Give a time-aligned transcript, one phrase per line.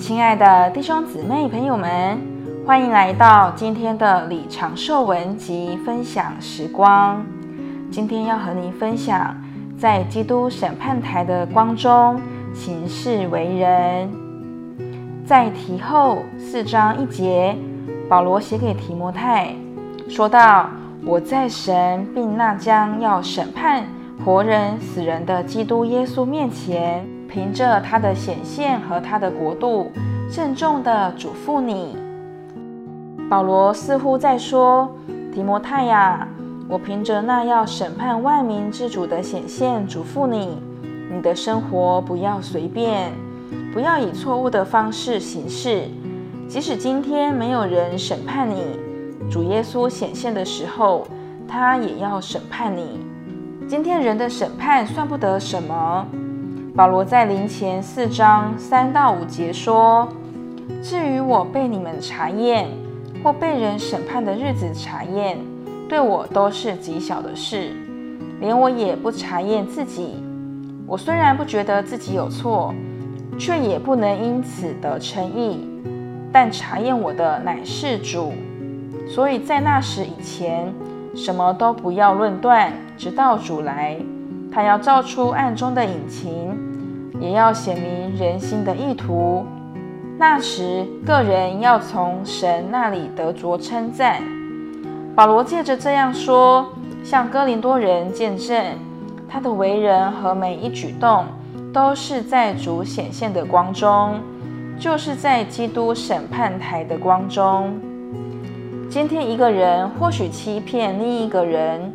[0.00, 2.18] 亲爱的弟兄姊妹朋友们，
[2.66, 7.22] 欢迎来到今天的李长寿文集分享时光。
[7.92, 9.36] 今天要和您分享，
[9.78, 12.18] 在基督审判台的光中
[12.54, 14.10] 行事为人。
[15.26, 17.54] 在提后四章一节，
[18.08, 19.54] 保罗写给提摩太，
[20.08, 20.70] 说道
[21.04, 23.84] ：“我在神并那将要审判
[24.24, 29.92] 活人死人的基督耶稣面前。”凭着他的显现和他的国度，
[30.28, 31.96] 郑重地嘱咐你。
[33.30, 34.90] 保罗似乎在说
[35.32, 36.26] ：“提摩太呀，
[36.68, 40.60] 我凭着那要审判万民之主的显现，嘱咐你，
[41.08, 43.12] 你的生活不要随便，
[43.72, 45.84] 不要以错误的方式行事。
[46.48, 48.76] 即使今天没有人审判你，
[49.30, 51.06] 主耶稣显现的时候，
[51.46, 52.98] 他也要审判你。
[53.68, 56.04] 今天人的审判算不得什么。”
[56.74, 60.08] 保罗在林前四章三到五节说
[60.80, 62.68] ：“至于我被你们查验，
[63.24, 65.36] 或被人审判的日子查验，
[65.88, 67.72] 对我都是极小的事，
[68.38, 70.22] 连我也不查验自己。
[70.86, 72.72] 我虽然不觉得自己有错，
[73.36, 75.66] 却也不能因此得称义。
[76.32, 78.32] 但查验我的乃是主，
[79.08, 80.72] 所以在那时以前，
[81.16, 83.96] 什么都不要论断，直到主来，
[84.52, 86.56] 他要照出暗中的隐情。”
[87.20, 89.44] 也要显明人心的意图。
[90.18, 94.22] 那时，个人要从神那里得着称赞。
[95.14, 96.66] 保罗借着这样说，
[97.04, 98.64] 向哥林多人见证
[99.28, 101.26] 他的为人和每一举动，
[101.74, 104.18] 都是在主显现的光中，
[104.78, 107.78] 就是在基督审判台的光中。
[108.88, 111.92] 今天，一个人或许欺骗另一个人，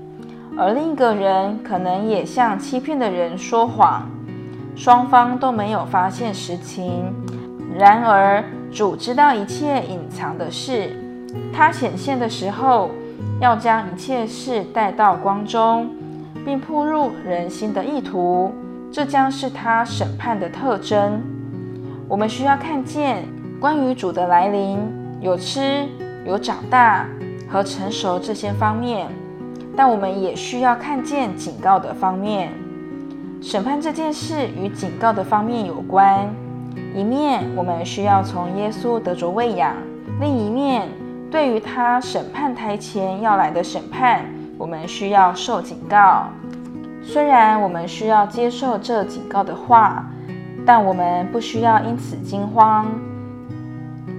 [0.58, 4.10] 而另一个人可能也向欺骗的人说谎。
[4.76, 7.14] 双方都没有发现实情，
[7.78, 10.92] 然而主知道一切隐藏的事，
[11.54, 12.92] 他显现的时候，
[13.40, 15.90] 要将一切事带到光中，
[16.44, 18.54] 并曝露人心的意图，
[18.92, 21.22] 这将是他审判的特征。
[22.10, 23.24] 我们需要看见
[23.62, 24.78] 关于主的来临，
[25.22, 25.86] 有吃、
[26.26, 27.08] 有长大
[27.50, 29.08] 和成熟这些方面，
[29.76, 32.52] 但我们也需要看见警告的方面。
[33.42, 36.28] 审判这件事与警告的方面有关，
[36.96, 39.76] 一面我们需要从耶稣得着喂养，
[40.20, 40.88] 另一面
[41.30, 44.26] 对于他审判台前要来的审判，
[44.58, 46.28] 我们需要受警告。
[47.04, 50.04] 虽然我们需要接受这警告的话，
[50.66, 52.88] 但我们不需要因此惊慌。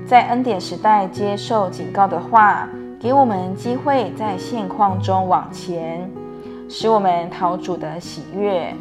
[0.07, 2.69] 在恩典时代接受警告的话，
[2.99, 6.11] 给我们机会在现况中往前，
[6.69, 8.75] 使我们讨主的喜悦。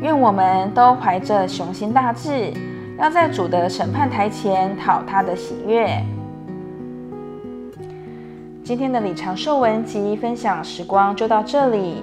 [0.00, 2.52] 愿我们都怀着雄心大志，
[2.98, 6.04] 要在主的审判台前讨他的喜悦。
[8.64, 12.02] 今天的李长寿文集分享时光就到这里。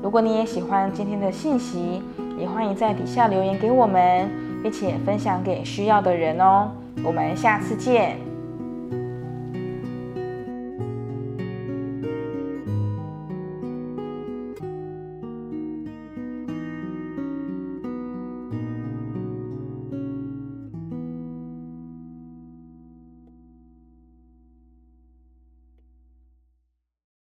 [0.00, 2.00] 如果你也喜欢今天的信息，
[2.38, 4.30] 也欢迎在底下留言给我们，
[4.62, 6.70] 并且分享给需要的人哦。
[7.04, 8.27] 我们下次见。